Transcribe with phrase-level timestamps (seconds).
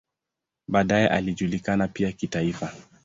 [0.67, 2.73] Baadaye alijulikana pia kitaifa.